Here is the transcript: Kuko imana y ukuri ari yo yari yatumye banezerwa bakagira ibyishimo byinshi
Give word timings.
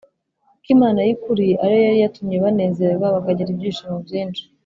Kuko 0.51 0.67
imana 0.75 0.99
y 1.07 1.11
ukuri 1.15 1.47
ari 1.63 1.73
yo 1.77 1.81
yari 1.87 1.99
yatumye 2.03 2.35
banezerwa 2.43 3.13
bakagira 3.15 3.49
ibyishimo 3.51 3.97
byinshi 4.05 4.43